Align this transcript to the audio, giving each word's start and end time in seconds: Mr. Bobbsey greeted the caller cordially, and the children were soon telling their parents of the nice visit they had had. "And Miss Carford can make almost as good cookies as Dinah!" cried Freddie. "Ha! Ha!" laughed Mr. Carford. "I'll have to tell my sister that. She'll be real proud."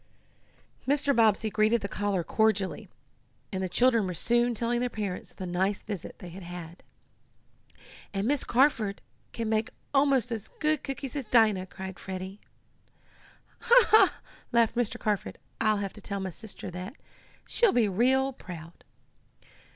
Mr. 0.87 1.15
Bobbsey 1.15 1.51
greeted 1.51 1.81
the 1.81 1.87
caller 1.87 2.23
cordially, 2.23 2.89
and 3.51 3.61
the 3.61 3.69
children 3.69 4.07
were 4.07 4.15
soon 4.15 4.55
telling 4.55 4.79
their 4.79 4.89
parents 4.89 5.29
of 5.29 5.37
the 5.37 5.45
nice 5.45 5.83
visit 5.83 6.17
they 6.17 6.29
had 6.29 6.41
had. 6.41 6.81
"And 8.11 8.27
Miss 8.27 8.43
Carford 8.43 8.99
can 9.31 9.47
make 9.47 9.69
almost 9.93 10.31
as 10.31 10.47
good 10.57 10.81
cookies 10.83 11.15
as 11.15 11.27
Dinah!" 11.27 11.67
cried 11.67 11.99
Freddie. 11.99 12.41
"Ha! 13.59 13.85
Ha!" 13.89 14.19
laughed 14.51 14.73
Mr. 14.73 14.99
Carford. 14.99 15.37
"I'll 15.61 15.77
have 15.77 15.93
to 15.93 16.01
tell 16.01 16.19
my 16.19 16.31
sister 16.31 16.71
that. 16.71 16.95
She'll 17.45 17.71
be 17.71 17.87
real 17.87 18.33
proud." 18.33 18.83